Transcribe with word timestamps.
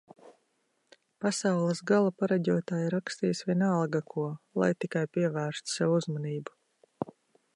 Pasaules 1.25 1.81
gala 1.91 2.13
pareģotāji 2.21 2.87
rakstīs 2.95 3.43
vienalga 3.51 4.01
ko, 4.15 4.25
lai 4.63 4.69
tikai 4.85 5.05
pievērstu 5.17 5.75
sev 5.77 5.97
uzmanību 6.01 7.13